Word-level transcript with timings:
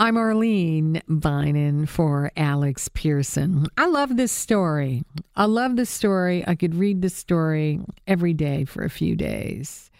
I'm 0.00 0.16
Arlene 0.16 1.02
Bynon 1.10 1.86
for 1.86 2.32
Alex 2.34 2.88
Pierson. 2.88 3.66
I 3.76 3.84
love 3.84 4.16
this 4.16 4.32
story. 4.32 5.04
I 5.36 5.44
love 5.44 5.76
this 5.76 5.90
story. 5.90 6.42
I 6.46 6.54
could 6.54 6.74
read 6.74 7.02
this 7.02 7.14
story 7.14 7.80
every 8.06 8.32
day 8.32 8.64
for 8.64 8.82
a 8.82 8.88
few 8.88 9.14
days. 9.14 9.90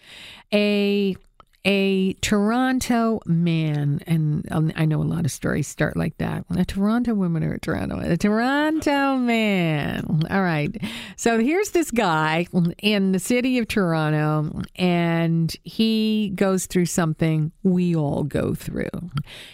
A 0.51 1.15
a 1.63 2.13
Toronto 2.21 3.19
man, 3.25 4.01
and 4.07 4.47
um, 4.51 4.71
I 4.75 4.85
know 4.85 5.01
a 5.01 5.03
lot 5.03 5.25
of 5.25 5.31
stories 5.31 5.67
start 5.67 5.95
like 5.95 6.17
that. 6.17 6.43
A 6.57 6.65
Toronto 6.65 7.13
woman 7.13 7.43
or 7.43 7.53
a 7.53 7.59
Toronto, 7.59 7.99
a 7.99 8.17
Toronto 8.17 9.17
man. 9.17 10.23
All 10.29 10.41
right. 10.41 10.75
So 11.17 11.39
here's 11.39 11.71
this 11.71 11.91
guy 11.91 12.47
in 12.79 13.11
the 13.11 13.19
city 13.19 13.59
of 13.59 13.67
Toronto, 13.67 14.63
and 14.75 15.55
he 15.63 16.31
goes 16.35 16.65
through 16.65 16.87
something 16.87 17.51
we 17.61 17.95
all 17.95 18.23
go 18.23 18.55
through. 18.55 18.89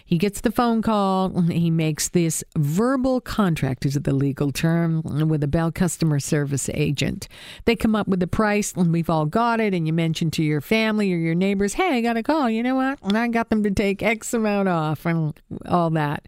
He 0.05 0.17
gets 0.17 0.41
the 0.41 0.51
phone 0.51 0.81
call. 0.81 1.41
He 1.41 1.69
makes 1.69 2.09
this 2.09 2.43
verbal 2.55 3.19
contract, 3.19 3.85
is 3.85 3.96
the 3.96 4.13
legal 4.13 4.54
term, 4.54 5.01
with 5.27 5.43
a 5.43 5.47
Bell 5.47 5.71
customer 5.74 6.19
service 6.19 6.69
agent. 6.74 7.27
They 7.65 7.75
come 7.75 7.96
up 7.96 8.07
with 8.07 8.21
the 8.21 8.27
price, 8.27 8.74
and 8.74 8.93
we've 8.93 9.10
all 9.10 9.25
got 9.25 9.60
it. 9.60 9.74
And 9.74 9.85
you 9.85 9.93
mention 9.93 10.32
to 10.32 10.43
your 10.43 10.61
family 10.61 11.11
or 11.11 11.18
your 11.18 11.35
neighbors, 11.35 11.74
hey, 11.74 11.96
I 11.97 12.01
got 12.01 12.18
a 12.18 12.24
call. 12.24 12.50
You 12.50 12.64
know 12.64 12.75
what? 12.75 13.00
And 13.01 13.18
I 13.18 13.28
got 13.28 13.50
them 13.50 13.64
to 13.64 13.71
take 13.71 14.04
X 14.04 14.33
amount 14.33 14.69
off 14.69 15.05
and 15.05 15.33
all 15.68 15.89
that. 15.92 16.25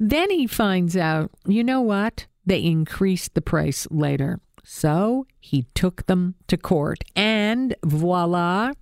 Then 0.00 0.30
he 0.30 0.46
finds 0.46 0.96
out, 0.96 1.30
you 1.46 1.62
know 1.62 1.80
what? 1.80 2.26
They 2.44 2.62
increased 2.62 3.34
the 3.34 3.40
price 3.40 3.86
later. 3.90 4.40
So 4.64 5.26
he 5.38 5.66
took 5.74 6.06
them 6.06 6.34
to 6.48 6.56
court. 6.56 7.04
And 7.14 7.74
voila, 7.84 8.72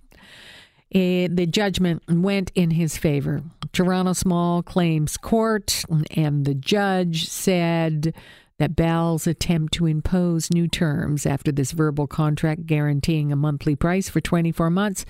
eh, 0.93 1.27
the 1.29 1.45
judgment 1.45 2.03
went 2.09 2.51
in 2.55 2.71
his 2.71 2.97
favor. 2.97 3.43
Toronto 3.71 4.13
Small 4.13 4.63
Claims 4.63 5.17
Court, 5.17 5.83
and 6.11 6.45
the 6.45 6.55
judge 6.55 7.29
said 7.29 8.13
that 8.61 8.75
Bell's 8.75 9.25
attempt 9.25 9.73
to 9.73 9.87
impose 9.87 10.51
new 10.51 10.67
terms 10.67 11.25
after 11.25 11.51
this 11.51 11.71
verbal 11.71 12.05
contract 12.05 12.67
guaranteeing 12.67 13.31
a 13.31 13.35
monthly 13.35 13.75
price 13.75 14.07
for 14.07 14.21
24 14.21 14.69
months 14.69 15.03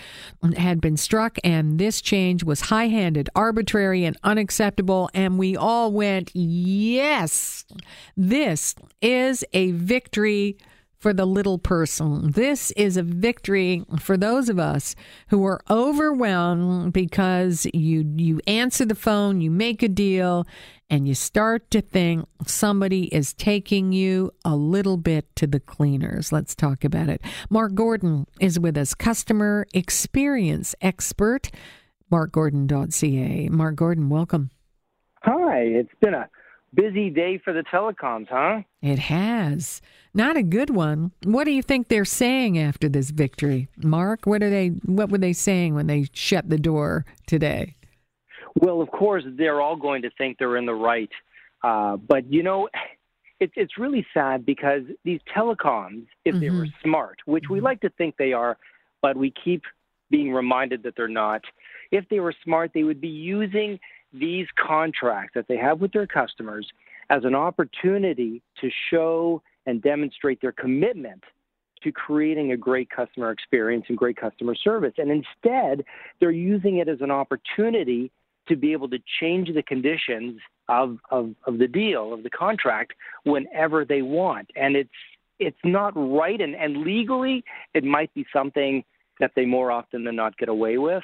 had 0.55 0.79
been 0.79 0.95
struck, 0.95 1.37
and 1.43 1.77
this 1.77 1.99
change 1.99 2.45
was 2.45 2.61
high 2.61 2.87
handed, 2.87 3.29
arbitrary, 3.35 4.05
and 4.05 4.15
unacceptable. 4.23 5.09
And 5.13 5.37
we 5.37 5.57
all 5.57 5.91
went, 5.91 6.31
yes, 6.33 7.65
this 8.15 8.73
is 9.01 9.43
a 9.51 9.71
victory 9.71 10.55
for 11.01 11.13
the 11.13 11.25
little 11.25 11.57
person. 11.57 12.31
This 12.31 12.69
is 12.71 12.95
a 12.95 13.01
victory 13.01 13.83
for 13.99 14.17
those 14.17 14.49
of 14.49 14.59
us 14.59 14.95
who 15.29 15.43
are 15.43 15.59
overwhelmed 15.67 16.93
because 16.93 17.65
you 17.73 18.05
you 18.15 18.39
answer 18.45 18.85
the 18.85 18.95
phone, 18.95 19.41
you 19.41 19.49
make 19.49 19.81
a 19.81 19.89
deal, 19.89 20.45
and 20.91 21.07
you 21.07 21.15
start 21.15 21.71
to 21.71 21.81
think 21.81 22.27
somebody 22.45 23.05
is 23.13 23.33
taking 23.33 23.91
you 23.91 24.31
a 24.45 24.55
little 24.55 24.97
bit 24.97 25.35
to 25.37 25.47
the 25.47 25.59
cleaners. 25.59 26.31
Let's 26.31 26.53
talk 26.53 26.83
about 26.83 27.09
it. 27.09 27.21
Mark 27.49 27.73
Gordon 27.73 28.27
is 28.39 28.59
with 28.59 28.77
us, 28.77 28.93
customer 28.93 29.65
experience 29.73 30.75
expert, 30.81 31.49
markgordon.ca. 32.11 33.49
Mark 33.49 33.75
Gordon, 33.75 34.09
welcome. 34.09 34.51
Hi, 35.23 35.61
it's 35.61 35.93
been 35.99 36.13
a 36.13 36.29
busy 36.73 37.09
day 37.09 37.37
for 37.43 37.53
the 37.53 37.63
telecoms, 37.63 38.27
huh? 38.29 38.61
It 38.81 38.99
has. 38.99 39.81
Not 40.13 40.37
a 40.37 40.43
good 40.43 40.69
one. 40.69 41.11
What 41.23 41.45
do 41.45 41.51
you 41.51 41.61
think 41.61 41.87
they're 41.87 42.05
saying 42.05 42.57
after 42.57 42.89
this 42.89 43.11
victory? 43.11 43.69
Mark, 43.77 44.25
what 44.25 44.43
are 44.43 44.49
they 44.49 44.69
what 44.85 45.09
were 45.09 45.17
they 45.17 45.33
saying 45.33 45.75
when 45.75 45.87
they 45.87 46.07
shut 46.13 46.49
the 46.49 46.57
door 46.57 47.05
today? 47.27 47.75
Well, 48.55 48.81
of 48.81 48.91
course, 48.91 49.23
they're 49.37 49.61
all 49.61 49.75
going 49.75 50.01
to 50.01 50.09
think 50.17 50.37
they're 50.37 50.57
in 50.57 50.65
the 50.65 50.73
right. 50.73 51.09
Uh, 51.63 51.97
but, 51.97 52.31
you 52.31 52.43
know, 52.43 52.69
it's 53.39 53.53
it's 53.55 53.77
really 53.77 54.05
sad 54.13 54.45
because 54.45 54.83
these 55.03 55.19
telecoms, 55.35 56.05
if 56.25 56.35
mm-hmm. 56.35 56.39
they 56.41 56.49
were 56.49 56.65
mm-hmm. 56.65 56.87
smart, 56.87 57.19
which 57.25 57.45
we 57.49 57.57
mm-hmm. 57.57 57.65
like 57.65 57.81
to 57.81 57.89
think 57.91 58.17
they 58.17 58.33
are, 58.33 58.57
but 59.01 59.17
we 59.17 59.33
keep 59.43 59.63
being 60.09 60.33
reminded 60.33 60.83
that 60.83 60.95
they're 60.97 61.07
not, 61.07 61.41
if 61.91 62.07
they 62.09 62.19
were 62.19 62.33
smart, 62.43 62.71
they 62.73 62.83
would 62.83 62.99
be 62.99 63.07
using 63.07 63.79
these 64.13 64.47
contracts 64.57 65.33
that 65.35 65.47
they 65.47 65.57
have 65.57 65.79
with 65.79 65.91
their 65.91 66.07
customers 66.07 66.67
as 67.09 67.23
an 67.23 67.35
opportunity 67.35 68.41
to 68.59 68.69
show 68.89 69.41
and 69.65 69.81
demonstrate 69.81 70.41
their 70.41 70.51
commitment 70.51 71.23
to 71.83 71.91
creating 71.91 72.51
a 72.51 72.57
great 72.57 72.89
customer 72.89 73.31
experience 73.31 73.85
and 73.89 73.97
great 73.97 74.15
customer 74.15 74.55
service. 74.55 74.93
And 74.97 75.11
instead, 75.11 75.83
they're 76.19 76.31
using 76.31 76.77
it 76.77 76.87
as 76.87 77.01
an 77.01 77.11
opportunity 77.11 78.11
to 78.47 78.55
be 78.55 78.71
able 78.71 78.89
to 78.89 78.99
change 79.19 79.53
the 79.53 79.63
conditions 79.63 80.39
of, 80.67 80.97
of, 81.09 81.33
of 81.45 81.57
the 81.57 81.67
deal, 81.67 82.13
of 82.13 82.23
the 82.23 82.29
contract, 82.29 82.93
whenever 83.23 83.85
they 83.85 84.01
want. 84.01 84.49
And 84.55 84.75
it's 84.75 84.89
it's 85.39 85.57
not 85.63 85.91
right 85.95 86.39
and, 86.39 86.55
and 86.55 86.83
legally 86.83 87.43
it 87.73 87.83
might 87.83 88.13
be 88.13 88.23
something 88.31 88.83
that 89.19 89.31
they 89.35 89.43
more 89.43 89.71
often 89.71 90.03
than 90.03 90.15
not 90.15 90.37
get 90.37 90.49
away 90.49 90.77
with. 90.77 91.03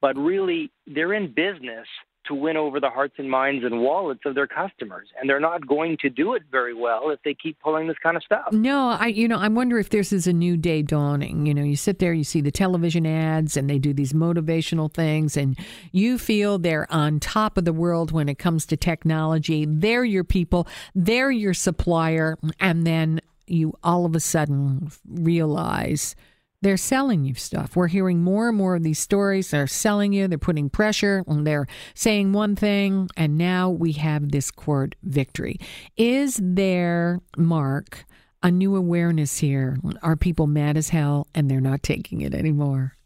But 0.00 0.16
really 0.16 0.72
they're 0.88 1.14
in 1.14 1.32
business 1.32 1.86
to 2.30 2.34
win 2.34 2.56
over 2.56 2.78
the 2.78 2.88
hearts 2.88 3.14
and 3.18 3.28
minds 3.28 3.64
and 3.64 3.80
wallets 3.80 4.20
of 4.24 4.36
their 4.36 4.46
customers. 4.46 5.08
And 5.18 5.28
they're 5.28 5.40
not 5.40 5.66
going 5.66 5.98
to 6.00 6.08
do 6.08 6.34
it 6.34 6.42
very 6.50 6.74
well 6.74 7.10
if 7.10 7.20
they 7.24 7.34
keep 7.34 7.58
pulling 7.60 7.88
this 7.88 7.96
kind 8.02 8.16
of 8.16 8.22
stuff. 8.22 8.52
No 8.52 8.88
i 8.88 9.06
you 9.06 9.26
know 9.28 9.38
i 9.38 9.48
wonder 9.48 9.78
if 9.78 9.90
this 9.90 10.12
is 10.12 10.26
a 10.26 10.32
new 10.32 10.56
day 10.56 10.82
dawning. 10.82 11.46
You 11.46 11.54
know 11.54 11.62
you 11.62 11.76
sit 11.76 11.98
there 11.98 12.12
you 12.12 12.24
see 12.24 12.40
the 12.40 12.52
television 12.52 13.04
ads 13.06 13.56
and 13.56 13.68
they 13.68 13.78
do 13.78 13.92
these 13.92 14.12
motivational 14.12 14.92
things 14.92 15.36
and 15.36 15.58
you 15.92 16.18
feel 16.18 16.58
they're 16.58 16.90
on 16.90 17.20
top 17.20 17.58
of 17.58 17.64
the 17.64 17.72
world 17.72 18.12
when 18.12 18.28
it 18.28 18.38
comes 18.38 18.64
to 18.66 18.76
technology. 18.76 19.66
They're 19.68 20.04
your 20.04 20.24
people 20.24 20.68
they're 20.94 21.30
your 21.32 21.54
supplier 21.54 22.38
and 22.60 22.86
then 22.86 23.20
you 23.46 23.76
all 23.82 24.06
of 24.06 24.14
a 24.14 24.20
sudden 24.20 24.90
realize 25.08 26.14
they're 26.62 26.76
selling 26.76 27.24
you 27.24 27.34
stuff. 27.34 27.74
We're 27.74 27.88
hearing 27.88 28.22
more 28.22 28.48
and 28.48 28.56
more 28.56 28.76
of 28.76 28.82
these 28.82 28.98
stories. 28.98 29.50
They're 29.50 29.66
selling 29.66 30.12
you, 30.12 30.28
they're 30.28 30.38
putting 30.38 30.68
pressure, 30.68 31.24
and 31.26 31.46
they're 31.46 31.66
saying 31.94 32.32
one 32.32 32.56
thing, 32.56 33.08
and 33.16 33.38
now 33.38 33.70
we 33.70 33.92
have 33.92 34.30
this 34.30 34.50
court 34.50 34.94
victory. 35.02 35.58
Is 35.96 36.38
there, 36.42 37.20
Mark, 37.36 38.04
a 38.42 38.50
new 38.50 38.76
awareness 38.76 39.38
here? 39.38 39.78
Are 40.02 40.16
people 40.16 40.46
mad 40.46 40.76
as 40.76 40.90
hell 40.90 41.26
and 41.34 41.50
they're 41.50 41.60
not 41.60 41.82
taking 41.82 42.20
it 42.20 42.34
anymore? 42.34 42.96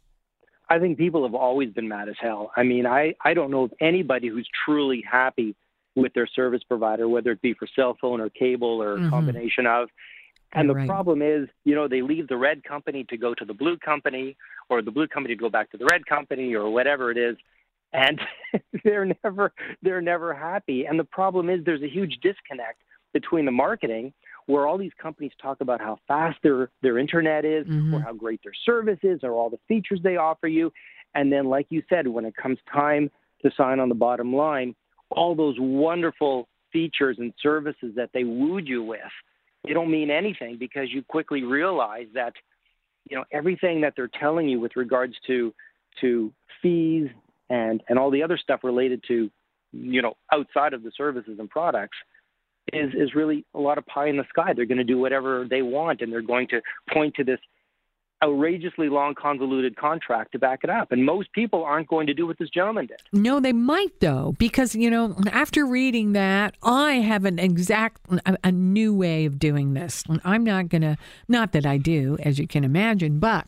I 0.68 0.78
think 0.78 0.98
people 0.98 1.24
have 1.24 1.34
always 1.34 1.70
been 1.70 1.88
mad 1.88 2.08
as 2.08 2.16
hell. 2.18 2.50
I 2.56 2.62
mean, 2.62 2.86
I, 2.86 3.14
I 3.24 3.34
don't 3.34 3.50
know 3.50 3.64
of 3.64 3.72
anybody 3.80 4.28
who's 4.28 4.48
truly 4.64 5.04
happy 5.08 5.54
with 5.94 6.12
their 6.14 6.26
service 6.26 6.62
provider, 6.66 7.08
whether 7.08 7.30
it 7.30 7.42
be 7.42 7.54
for 7.54 7.68
cell 7.76 7.96
phone 8.00 8.20
or 8.20 8.30
cable 8.30 8.82
or 8.82 8.94
a 8.94 8.98
mm-hmm. 8.98 9.10
combination 9.10 9.66
of. 9.66 9.88
And 10.54 10.68
the 10.68 10.74
right. 10.74 10.88
problem 10.88 11.20
is, 11.20 11.48
you 11.64 11.74
know, 11.74 11.88
they 11.88 12.02
leave 12.02 12.28
the 12.28 12.36
red 12.36 12.62
company 12.64 13.04
to 13.10 13.16
go 13.16 13.34
to 13.34 13.44
the 13.44 13.54
blue 13.54 13.76
company, 13.76 14.36
or 14.68 14.82
the 14.82 14.90
blue 14.90 15.08
company 15.08 15.34
to 15.34 15.40
go 15.40 15.50
back 15.50 15.70
to 15.72 15.76
the 15.76 15.84
red 15.84 16.06
company, 16.06 16.54
or 16.54 16.70
whatever 16.70 17.10
it 17.10 17.18
is, 17.18 17.36
and 17.92 18.20
they're 18.84 19.12
never 19.24 19.52
they're 19.82 20.00
never 20.00 20.32
happy. 20.32 20.84
And 20.86 20.98
the 20.98 21.04
problem 21.04 21.50
is, 21.50 21.64
there's 21.64 21.82
a 21.82 21.88
huge 21.88 22.18
disconnect 22.22 22.82
between 23.12 23.44
the 23.44 23.52
marketing, 23.52 24.12
where 24.46 24.66
all 24.66 24.78
these 24.78 24.92
companies 25.00 25.32
talk 25.40 25.60
about 25.60 25.80
how 25.80 25.98
fast 26.06 26.38
their 26.42 26.70
their 26.82 26.98
internet 26.98 27.44
is, 27.44 27.66
mm-hmm. 27.66 27.94
or 27.94 28.00
how 28.00 28.12
great 28.12 28.40
their 28.44 28.54
service 28.64 29.00
is, 29.02 29.20
or 29.22 29.32
all 29.32 29.50
the 29.50 29.60
features 29.66 30.00
they 30.02 30.16
offer 30.16 30.46
you, 30.46 30.72
and 31.14 31.32
then, 31.32 31.46
like 31.46 31.66
you 31.70 31.82
said, 31.88 32.06
when 32.06 32.24
it 32.24 32.36
comes 32.36 32.58
time 32.72 33.10
to 33.42 33.50
sign 33.56 33.80
on 33.80 33.88
the 33.88 33.94
bottom 33.94 34.34
line, 34.34 34.74
all 35.10 35.34
those 35.34 35.56
wonderful 35.58 36.48
features 36.72 37.16
and 37.18 37.32
services 37.40 37.92
that 37.96 38.10
they 38.12 38.24
wooed 38.24 38.66
you 38.66 38.82
with 38.82 39.00
they 39.64 39.72
don't 39.72 39.90
mean 39.90 40.10
anything 40.10 40.56
because 40.58 40.88
you 40.90 41.02
quickly 41.02 41.42
realize 41.42 42.06
that 42.14 42.32
you 43.08 43.16
know 43.16 43.24
everything 43.32 43.80
that 43.80 43.94
they're 43.96 44.10
telling 44.20 44.48
you 44.48 44.60
with 44.60 44.76
regards 44.76 45.14
to 45.26 45.52
to 46.00 46.32
fees 46.62 47.08
and 47.50 47.82
and 47.88 47.98
all 47.98 48.10
the 48.10 48.22
other 48.22 48.38
stuff 48.38 48.60
related 48.62 49.02
to 49.08 49.30
you 49.72 50.02
know 50.02 50.14
outside 50.32 50.72
of 50.72 50.82
the 50.82 50.92
services 50.96 51.38
and 51.38 51.50
products 51.50 51.96
is 52.72 52.92
is 52.94 53.14
really 53.14 53.44
a 53.54 53.58
lot 53.58 53.78
of 53.78 53.86
pie 53.86 54.08
in 54.08 54.16
the 54.16 54.24
sky. 54.28 54.52
They're 54.54 54.66
going 54.66 54.78
to 54.78 54.84
do 54.84 54.98
whatever 54.98 55.46
they 55.48 55.62
want, 55.62 56.00
and 56.00 56.12
they're 56.12 56.22
going 56.22 56.48
to 56.48 56.60
point 56.92 57.14
to 57.16 57.24
this 57.24 57.40
outrageously 58.24 58.88
long, 58.88 59.14
convoluted 59.14 59.76
contract 59.76 60.32
to 60.32 60.38
back 60.38 60.60
it 60.64 60.70
up. 60.70 60.90
And 60.92 61.04
most 61.04 61.32
people 61.32 61.62
aren't 61.62 61.88
going 61.88 62.06
to 62.06 62.14
do 62.14 62.26
what 62.26 62.38
this 62.38 62.48
gentleman 62.48 62.86
did. 62.86 63.00
No, 63.12 63.38
they 63.38 63.52
might, 63.52 64.00
though, 64.00 64.34
because, 64.38 64.74
you 64.74 64.90
know, 64.90 65.14
after 65.30 65.66
reading 65.66 66.12
that, 66.12 66.54
I 66.62 66.94
have 66.94 67.24
an 67.24 67.38
exact, 67.38 68.00
a, 68.24 68.36
a 68.42 68.52
new 68.52 68.94
way 68.94 69.26
of 69.26 69.38
doing 69.38 69.74
this. 69.74 70.04
I'm 70.24 70.44
not 70.44 70.68
going 70.68 70.82
to, 70.82 70.96
not 71.28 71.52
that 71.52 71.66
I 71.66 71.76
do, 71.76 72.16
as 72.20 72.38
you 72.38 72.46
can 72.46 72.64
imagine, 72.64 73.18
but 73.18 73.46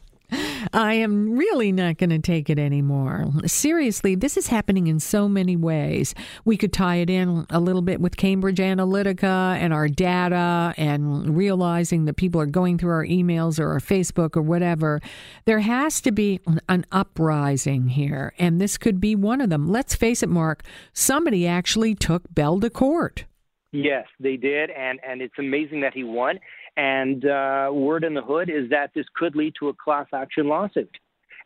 I 0.72 0.94
am 0.94 1.36
really 1.36 1.72
not 1.72 1.98
going 1.98 2.10
to 2.10 2.18
take 2.18 2.50
it 2.50 2.58
anymore. 2.58 3.26
Seriously, 3.46 4.14
this 4.14 4.36
is 4.36 4.48
happening 4.48 4.86
in 4.86 5.00
so 5.00 5.28
many 5.28 5.56
ways. 5.56 6.14
We 6.44 6.56
could 6.56 6.72
tie 6.72 6.96
it 6.96 7.10
in 7.10 7.46
a 7.50 7.60
little 7.60 7.82
bit 7.82 8.00
with 8.00 8.16
Cambridge 8.16 8.58
Analytica 8.58 9.56
and 9.56 9.72
our 9.72 9.88
data 9.88 10.74
and 10.76 11.36
realizing 11.36 12.04
that 12.06 12.14
people 12.14 12.40
are 12.40 12.46
going 12.46 12.78
through 12.78 12.92
our 12.92 13.06
emails 13.06 13.58
or 13.58 13.72
our 13.72 13.80
Facebook 13.80 14.36
or 14.36 14.42
whatever. 14.42 15.00
There 15.44 15.60
has 15.60 16.00
to 16.02 16.12
be 16.12 16.40
an 16.68 16.84
uprising 16.92 17.88
here, 17.88 18.32
and 18.38 18.60
this 18.60 18.78
could 18.78 19.00
be 19.00 19.14
one 19.14 19.40
of 19.40 19.50
them. 19.50 19.68
Let's 19.68 19.94
face 19.94 20.22
it, 20.22 20.28
Mark, 20.28 20.62
somebody 20.92 21.46
actually 21.46 21.94
took 21.94 22.22
Bell 22.32 22.60
to 22.60 22.70
court. 22.70 23.24
Yes, 23.72 24.06
they 24.18 24.36
did, 24.36 24.70
and 24.70 25.00
and 25.06 25.20
it's 25.20 25.38
amazing 25.38 25.80
that 25.82 25.92
he 25.92 26.02
won. 26.02 26.38
And 26.76 27.24
uh, 27.24 27.70
word 27.72 28.04
in 28.04 28.14
the 28.14 28.22
hood 28.22 28.50
is 28.50 28.68
that 28.70 28.90
this 28.94 29.06
could 29.14 29.34
lead 29.34 29.54
to 29.58 29.68
a 29.68 29.74
class 29.74 30.06
action 30.12 30.48
lawsuit. 30.48 30.94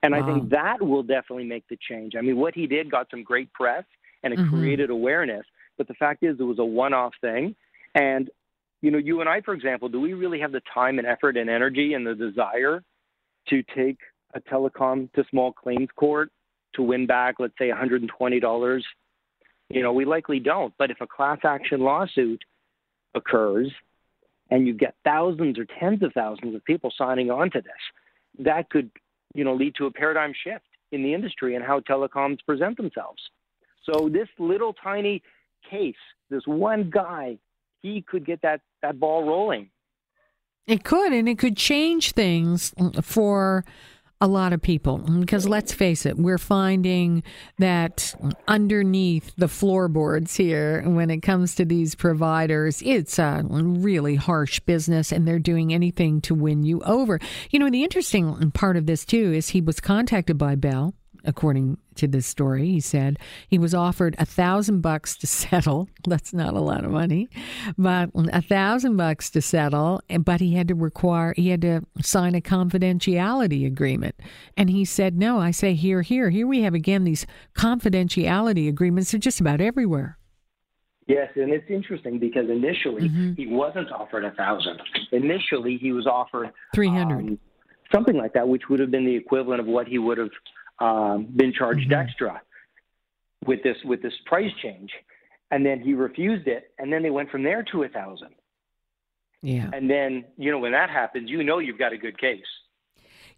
And 0.03 0.15
wow. 0.15 0.23
I 0.23 0.27
think 0.27 0.51
that 0.51 0.83
will 0.83 1.03
definitely 1.03 1.45
make 1.45 1.69
the 1.69 1.79
change. 1.89 2.15
I 2.17 2.21
mean, 2.21 2.37
what 2.37 2.55
he 2.55 2.67
did 2.67 2.91
got 2.91 3.09
some 3.11 3.23
great 3.23 3.53
press 3.53 3.85
and 4.23 4.33
it 4.33 4.39
mm-hmm. 4.39 4.51
created 4.51 4.91
awareness. 4.91 5.45
But 5.79 5.89
the 5.89 5.95
fact 5.95 6.23
is, 6.23 6.37
it 6.39 6.43
was 6.43 6.59
a 6.59 6.65
one 6.65 6.93
off 6.93 7.13
thing. 7.21 7.55
And, 7.95 8.31
you 8.83 8.91
know, 8.91 8.99
you 8.99 9.21
and 9.21 9.29
I, 9.29 9.41
for 9.41 9.55
example, 9.55 9.89
do 9.89 10.01
we 10.01 10.15
really 10.15 10.41
have 10.41 10.53
the 10.53 10.63
time 10.73 10.99
and 10.99 11.07
effort 11.07 11.37
and 11.37 11.49
energy 11.49 11.95
and 11.95 12.07
the 12.07 12.15
desire 12.15 12.83
to 13.49 13.63
take 13.75 13.99
a 14.35 14.41
telecom 14.41 15.13
to 15.13 15.25
small 15.31 15.53
claims 15.53 15.89
court 15.97 16.31
to 16.75 16.83
win 16.83 17.07
back, 17.07 17.37
let's 17.39 17.55
say, 17.59 17.71
$120? 17.71 18.83
You 19.69 19.83
know, 19.83 19.93
we 19.93 20.05
likely 20.05 20.41
don't. 20.41 20.75
But 20.79 20.91
if 20.91 21.01
a 21.01 21.07
class 21.07 21.39
action 21.45 21.81
lawsuit 21.81 22.43
occurs 23.15 23.71
and 24.51 24.67
you 24.67 24.75
get 24.75 24.95
thousands 25.05 25.59
or 25.59 25.67
tens 25.79 26.03
of 26.03 26.13
thousands 26.13 26.55
of 26.55 26.65
people 26.65 26.93
signing 26.97 27.31
on 27.31 27.51
to 27.51 27.61
this, 27.61 28.45
that 28.47 28.71
could, 28.71 28.91
you 29.35 29.45
know, 29.45 29.55
lead 29.55 29.75
to 29.77 29.87
a 29.87 29.91
paradigm 29.91 30.33
shift 30.45 30.65
in 30.93 31.03
the 31.03 31.15
industry 31.15 31.55
and 31.55 31.65
how 31.65 31.81
telecoms 31.81 32.39
present 32.45 32.77
themselves. 32.77 33.23
So 33.91 34.09
this 34.09 34.29
little 34.39 34.73
tiny 34.73 35.23
case, 35.69 35.95
this 36.29 36.47
one 36.47 36.91
guy, 36.91 37.39
he 37.81 38.03
could 38.03 38.27
get 38.27 38.43
that, 38.43 38.61
that 38.83 38.99
ball 38.99 39.25
rolling. 39.25 39.71
It 40.67 40.85
could, 40.85 41.13
and 41.13 41.29
it 41.29 41.39
could 41.39 41.57
change 41.57 42.13
things 42.13 42.75
for 43.03 43.65
a 44.21 44.29
lot 44.29 44.53
of 44.53 44.61
people. 44.61 44.99
Because 44.99 45.49
let's 45.49 45.73
face 45.73 46.07
it 46.07 46.19
we're 46.19 46.39
finding 46.39 47.23
that 47.59 48.15
underneath 48.47 49.33
the 49.37 49.49
floorboards 49.49 50.37
here 50.37 50.83
when 50.83 51.11
it 51.11 51.21
comes 51.21 51.55
to 51.55 51.65
these 51.65 51.95
providers 51.95 52.83
it's 52.85 53.19
a 53.19 53.43
really 53.51 54.17
harsh 54.17 54.61
business 54.61 55.13
and 55.13 55.27
they're 55.27 55.39
doing 55.39 55.73
anything 55.73 56.21
to 56.23 56.35
win 56.35 56.63
you 56.63 56.81
over. 56.83 57.19
You 57.51 57.59
know 57.59 57.71
the 57.71 57.85
interesting 57.85 58.51
part 58.53 58.77
of 58.77 58.87
this 58.87 59.05
too 59.05 59.33
is 59.33 59.51
he 59.51 59.61
was 59.61 59.81
contacted 59.81 60.37
by 60.37 60.55
bell 60.55 60.95
according 61.25 61.79
to 61.97 62.07
this 62.07 62.27
story. 62.27 62.67
He 62.67 62.81
said 62.81 63.19
he 63.49 63.59
was 63.59 63.75
offered 63.75 64.15
a 64.19 64.25
thousand 64.25 64.81
bucks 64.81 65.17
to 65.19 65.27
settle. 65.27 65.89
That's 66.07 66.33
not 66.33 66.55
a 66.55 66.61
lot 66.61 66.85
of 66.85 66.91
money, 66.91 67.29
but 67.77 68.11
a 68.15 68.43
thousand 68.43 68.97
bucks 68.97 69.31
to 69.31 69.43
settle. 69.43 70.01
But 70.21 70.41
he 70.41 70.55
had 70.55 70.69
to 70.69 70.75
require 70.75 71.35
he 71.37 71.51
had 71.51 71.63
to 71.63 71.83
sign 72.01 72.35
a 72.35 72.41
confidentiality 72.41 73.67
agreement, 73.67 74.17
and 74.57 74.71
he 74.71 74.85
said 74.85 75.17
no. 75.17 75.39
I 75.39 75.51
say 75.51 75.75
here, 75.75 76.03
here, 76.03 76.31
here 76.31 76.47
we 76.47 76.63
have 76.63 76.75
again 76.75 77.05
these 77.05 77.27
confidentiality 77.55 78.69
agreements. 78.69 79.11
They're 79.11 79.21
just 79.21 79.41
about 79.41 79.61
everywhere. 79.61 80.19
Yes, 81.07 81.31
and 81.35 81.51
it's 81.51 81.69
interesting 81.69 82.21
because 82.21 82.49
initially 82.49 83.09
mm-hmm. 83.09 83.33
he 83.33 83.49
wasn't 83.49 83.91
offered 83.91 84.25
a 84.25 84.31
thousand. 84.31 84.81
Initially, 85.11 85.77
he 85.77 85.91
was 85.91 86.07
offered 86.07 86.53
three 86.73 86.89
hundred. 86.89 87.19
Um, 87.19 87.39
something 87.93 88.17
like 88.17 88.33
that, 88.35 88.47
which 88.47 88.69
would 88.69 88.81
have 88.81 88.91
been 88.91 89.05
the 89.05 89.17
equivalent 89.17 89.61
of 89.61 89.67
what 89.67 89.89
he 89.89 89.99
would 89.99 90.19
have 90.19 90.31
um, 90.81 91.29
been 91.35 91.53
charged 91.53 91.91
mm-hmm. 91.91 92.01
extra 92.01 92.43
with 93.47 93.63
this 93.63 93.77
with 93.85 94.03
this 94.03 94.13
price 94.27 94.51
change, 94.63 94.91
and 95.51 95.65
then 95.65 95.81
he 95.81 95.95
refused 95.95 96.47
it, 96.47 96.73
and 96.79 96.93
then 96.93 97.03
they 97.03 97.11
went 97.11 97.31
from 97.31 97.43
there 97.43 97.63
to 97.73 97.83
a 97.85 97.89
thousand. 97.89 98.35
Yeah, 99.43 99.71
and 99.73 99.89
then 99.89 100.25
you 100.37 100.51
know 100.51 100.59
when 100.59 100.73
that 100.73 100.91
happens, 100.91 101.31
you 101.31 101.43
know 101.43 101.59
you've 101.59 101.79
got 101.79 101.93
a 101.93 101.99
good 101.99 102.19
case. 102.19 102.45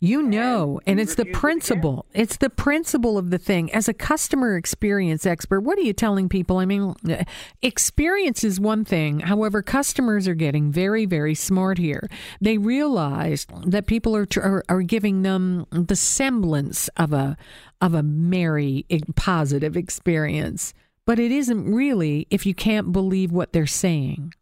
You 0.05 0.21
know, 0.21 0.81
and, 0.85 0.99
and 0.99 1.01
it's 1.01 1.15
the 1.15 1.27
principle. 1.27 2.07
It's 2.13 2.37
the 2.37 2.51
principle 2.51 3.17
of 3.17 3.31
the 3.31 3.39
thing. 3.39 3.73
As 3.73 3.89
a 3.89 3.95
customer 3.95 4.57
experience 4.57 5.25
expert, 5.25 5.61
what 5.61 5.79
are 5.79 5.83
you 5.83 5.93
telling 5.93 6.29
people? 6.29 6.59
I 6.59 6.65
mean, 6.65 6.97
uh, 7.09 7.23
experience 7.63 8.43
is 8.43 8.59
one 8.59 8.85
thing. 8.85 9.21
However, 9.21 9.63
customers 9.63 10.27
are 10.27 10.35
getting 10.35 10.73
very, 10.73 11.07
very 11.07 11.37
smart 11.37 11.79
here. 11.79 12.09
They 12.41 12.59
realize 12.59 13.47
that 13.65 13.87
people 13.87 14.17
are 14.17 14.27
are, 14.39 14.65
are 14.69 14.83
giving 14.83 15.23
them 15.23 15.67
the 15.71 15.95
semblance 15.95 16.89
of 16.97 17.13
a 17.13 17.37
of 17.81 17.95
a 17.95 18.03
merry, 18.03 18.85
positive 19.15 19.77
experience, 19.77 20.75
but 21.07 21.21
it 21.21 21.31
isn't 21.31 21.73
really 21.73 22.27
if 22.29 22.45
you 22.45 22.57
can't 22.57 22.91
believe 22.91 23.31
what 23.31 23.53
they're 23.53 23.67
saying. 23.67 24.35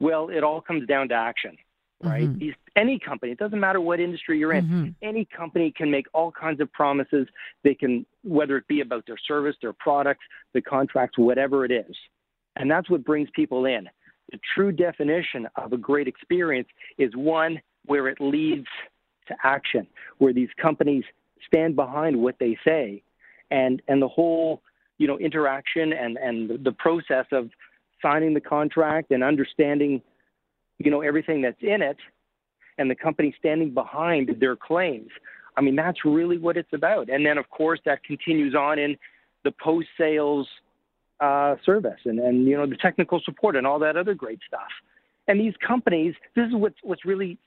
Well, 0.00 0.28
it 0.28 0.42
all 0.42 0.60
comes 0.60 0.88
down 0.88 1.10
to 1.10 1.14
action 1.14 1.56
right? 2.02 2.28
Mm-hmm. 2.28 2.38
These, 2.38 2.54
any 2.76 2.98
company, 2.98 3.32
it 3.32 3.38
doesn't 3.38 3.60
matter 3.60 3.80
what 3.80 4.00
industry 4.00 4.38
you're 4.38 4.52
in, 4.52 4.64
mm-hmm. 4.64 4.88
any 5.02 5.24
company 5.24 5.72
can 5.76 5.90
make 5.90 6.06
all 6.12 6.32
kinds 6.32 6.60
of 6.60 6.72
promises. 6.72 7.26
They 7.62 7.74
can, 7.74 8.06
whether 8.22 8.56
it 8.56 8.66
be 8.66 8.80
about 8.80 9.06
their 9.06 9.18
service, 9.28 9.56
their 9.62 9.72
products, 9.72 10.24
the 10.54 10.62
contracts, 10.62 11.18
whatever 11.18 11.64
it 11.64 11.70
is. 11.70 11.96
And 12.56 12.70
that's 12.70 12.90
what 12.90 13.04
brings 13.04 13.28
people 13.34 13.64
in. 13.64 13.88
The 14.30 14.38
true 14.54 14.72
definition 14.72 15.46
of 15.56 15.72
a 15.72 15.76
great 15.76 16.08
experience 16.08 16.68
is 16.98 17.14
one 17.14 17.60
where 17.86 18.08
it 18.08 18.18
leads 18.20 18.66
to 19.28 19.36
action, 19.44 19.86
where 20.18 20.32
these 20.32 20.48
companies 20.60 21.04
stand 21.46 21.76
behind 21.76 22.16
what 22.16 22.36
they 22.38 22.56
say. 22.64 23.02
And, 23.50 23.82
and 23.88 24.00
the 24.00 24.08
whole, 24.08 24.62
you 24.98 25.06
know, 25.06 25.18
interaction 25.18 25.92
and, 25.92 26.16
and 26.16 26.64
the 26.64 26.72
process 26.72 27.26
of 27.32 27.50
signing 28.00 28.34
the 28.34 28.40
contract 28.40 29.10
and 29.10 29.22
understanding 29.22 30.02
you 30.78 30.90
know, 30.90 31.00
everything 31.00 31.42
that's 31.42 31.60
in 31.60 31.82
it 31.82 31.96
and 32.78 32.90
the 32.90 32.94
company 32.94 33.34
standing 33.38 33.72
behind 33.72 34.36
their 34.40 34.56
claims. 34.56 35.10
I 35.56 35.60
mean, 35.60 35.76
that's 35.76 36.04
really 36.04 36.38
what 36.38 36.56
it's 36.56 36.72
about. 36.72 37.10
And 37.10 37.24
then, 37.24 37.38
of 37.38 37.48
course, 37.50 37.80
that 37.84 38.02
continues 38.04 38.54
on 38.54 38.78
in 38.78 38.96
the 39.44 39.52
post 39.52 39.88
sales 39.98 40.48
uh, 41.20 41.56
service 41.64 42.00
and, 42.04 42.18
and, 42.18 42.46
you 42.46 42.56
know, 42.56 42.66
the 42.66 42.76
technical 42.76 43.20
support 43.24 43.56
and 43.56 43.66
all 43.66 43.78
that 43.80 43.96
other 43.96 44.14
great 44.14 44.40
stuff. 44.46 44.70
And 45.28 45.38
these 45.38 45.54
companies, 45.66 46.14
this 46.34 46.48
is 46.48 46.54
what's, 46.54 46.78
what's 46.82 47.04
really 47.04 47.38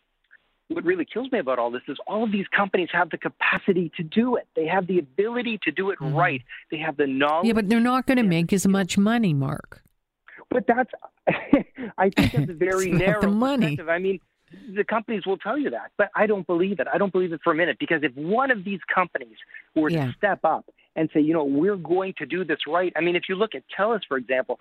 what 0.68 0.83
really 0.83 1.06
kills 1.06 1.31
me 1.31 1.39
about 1.39 1.60
all 1.60 1.69
this 1.69 1.83
is 1.88 1.98
all 2.07 2.24
of 2.24 2.31
these 2.31 2.48
companies 2.48 2.89
have 2.92 3.10
the 3.12 3.18
capacity 3.18 3.92
to 3.98 4.04
do 4.04 4.36
it. 4.36 4.48
They 4.56 4.66
have 4.66 4.88
the 4.88 4.98
ability 4.98 5.60
to 5.63 5.71
do 5.71 5.92
it 5.92 6.00
mm. 6.00 6.16
right. 6.16 6.42
They 6.71 6.78
have 6.78 6.98
the 6.98 7.06
knowledge. 7.06 7.48
Yeah, 7.48 7.54
but 7.54 7.69
they're 7.69 7.80
not 7.80 8.07
going 8.07 8.18
to 8.18 8.24
make 8.24 8.51
as 8.51 8.66
much 8.68 8.98
money, 8.98 9.33
Mark. 9.33 9.83
But 10.56 10.68
that's, 10.68 10.92
I 11.98 12.10
think 12.10 12.31
that's 12.31 12.52
very 12.60 12.92
narrow 12.92 13.22
the 13.22 13.28
money. 13.28 13.78
I 13.88 14.00
mean, 14.00 14.19
the 14.75 14.84
companies 14.84 15.25
will 15.25 15.38
tell 15.38 15.57
you 15.57 15.69
that, 15.72 15.92
but 15.98 16.10
I 16.16 16.28
don't 16.28 16.48
believe 16.48 16.80
it. 16.80 16.88
I 16.92 16.98
don't 16.98 17.12
believe 17.12 17.34
it 17.34 17.42
for 17.44 17.52
a 17.52 17.56
minute 17.56 17.78
because 17.80 18.02
if 18.04 18.13
one 18.16 18.52
of 18.52 18.63
these 18.63 18.80
companies 18.94 19.38
were 19.75 19.90
yeah. 19.90 20.07
to 20.07 20.13
step 20.18 20.40
up 20.44 20.66
and 20.96 21.10
say, 21.13 21.19
you 21.19 21.34
know, 21.34 21.44
we're 21.44 21.75
going 21.75 22.13
to 22.18 22.25
do 22.25 22.46
this 22.46 22.60
right. 22.68 22.94
I 22.96 23.02
mean, 23.02 23.16
if 23.16 23.24
you 23.28 23.36
look 23.36 23.54
at 23.54 23.63
TELUS, 23.78 24.02
for 24.07 24.18
example, 24.18 24.60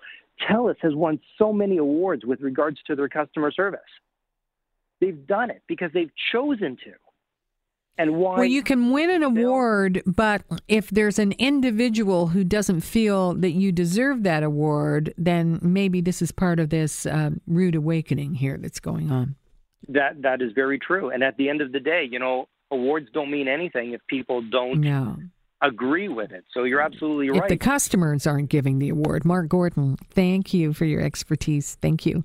TELUS 0.49 0.75
has 0.81 0.93
won 0.93 1.19
so 1.37 1.53
many 1.53 1.77
awards 1.77 2.25
with 2.25 2.41
regards 2.41 2.77
to 2.87 2.95
their 2.95 3.07
customer 3.07 3.51
service. 3.51 3.79
They've 4.99 5.25
done 5.27 5.49
it 5.49 5.61
because 5.67 5.91
they've 5.93 6.11
chosen 6.31 6.77
to 6.83 6.93
and 7.97 8.15
why. 8.15 8.35
Well, 8.35 8.45
you 8.45 8.63
can 8.63 8.91
win 8.91 9.09
an 9.09 9.23
award, 9.23 10.01
but 10.05 10.43
if 10.67 10.89
there's 10.89 11.19
an 11.19 11.33
individual 11.33 12.27
who 12.27 12.43
doesn't 12.43 12.81
feel 12.81 13.33
that 13.35 13.51
you 13.51 13.71
deserve 13.71 14.23
that 14.23 14.43
award, 14.43 15.13
then 15.17 15.59
maybe 15.61 16.01
this 16.01 16.21
is 16.21 16.31
part 16.31 16.59
of 16.59 16.69
this 16.69 17.05
uh, 17.05 17.31
rude 17.47 17.75
awakening 17.75 18.35
here 18.35 18.57
that's 18.57 18.79
going 18.79 19.11
on. 19.11 19.35
That 19.87 20.21
that 20.23 20.41
is 20.41 20.51
very 20.53 20.79
true. 20.79 21.09
And 21.09 21.23
at 21.23 21.37
the 21.37 21.49
end 21.49 21.61
of 21.61 21.71
the 21.71 21.79
day, 21.79 22.07
you 22.09 22.19
know, 22.19 22.47
awards 22.71 23.07
don't 23.13 23.31
mean 23.31 23.47
anything 23.47 23.93
if 23.93 24.01
people 24.07 24.41
don't 24.41 24.81
no. 24.81 25.17
agree 25.61 26.07
with 26.07 26.31
it. 26.31 26.43
So 26.53 26.63
you're 26.63 26.81
absolutely 26.81 27.29
right. 27.29 27.43
If 27.43 27.49
the 27.49 27.57
customers 27.57 28.25
aren't 28.25 28.49
giving 28.49 28.79
the 28.79 28.89
award, 28.89 29.25
Mark 29.25 29.47
Gordon, 29.47 29.97
thank 30.09 30.53
you 30.53 30.73
for 30.73 30.85
your 30.85 31.01
expertise. 31.01 31.77
Thank 31.81 32.05
you. 32.05 32.23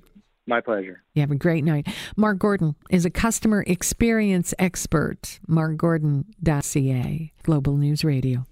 My 0.51 0.59
pleasure. 0.59 1.01
You 1.13 1.21
have 1.21 1.31
a 1.31 1.35
great 1.35 1.63
night. 1.63 1.87
Mark 2.17 2.37
Gordon 2.37 2.75
is 2.89 3.05
a 3.05 3.09
customer 3.09 3.63
experience 3.65 4.53
expert. 4.59 5.39
MarkGordon.ca, 5.47 7.31
Global 7.43 7.77
News 7.77 8.03
Radio. 8.03 8.45